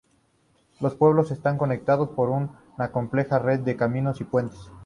Los 0.79 0.95
pueblos 0.95 1.29
están 1.29 1.59
conectados 1.59 2.09
por 2.09 2.29
una 2.31 2.91
compleja 2.91 3.37
red 3.37 3.59
de 3.59 3.75
caminos 3.75 4.19
y 4.19 4.23
puentes. 4.23 4.71